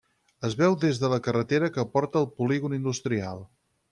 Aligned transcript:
Es 0.47 0.53
veu 0.61 0.77
des 0.83 1.01
de 1.01 1.11
la 1.11 1.19
carretera 1.27 1.69
que 1.77 1.85
porta 1.97 2.19
al 2.21 2.27
polígon 2.39 2.75
industrial. 2.81 3.45